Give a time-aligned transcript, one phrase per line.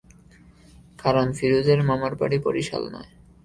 [0.99, 3.09] কারণ ফিরোজের মামার বাড়ি বরিশাল নয়।